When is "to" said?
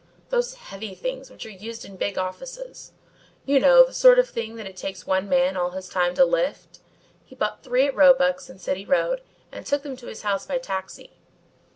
6.15-6.25, 9.97-10.07